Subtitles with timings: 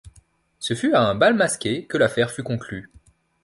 [0.57, 2.89] Ce fut à un bal masqué que l'affaire fut conclue.